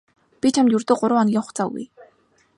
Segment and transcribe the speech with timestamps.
[0.45, 1.85] Би чамд ердөө гурав хоногийн хугацаа өгье.